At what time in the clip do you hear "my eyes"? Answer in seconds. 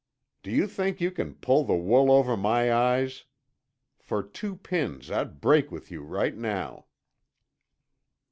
2.35-3.25